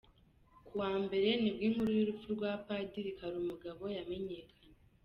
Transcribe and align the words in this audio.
Ku 0.65 0.73
wa 0.81 0.91
Mbere 1.03 1.29
nibwo 1.41 1.61
inkuru 1.67 1.89
y’urupfu 1.97 2.27
rwa 2.35 2.51
Padiri 2.65 3.11
Karumugabo 3.17 3.83
yamenyekanye. 3.97 4.69